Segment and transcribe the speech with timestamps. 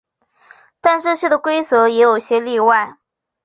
[0.79, 2.97] 但这样的规则也有些例外。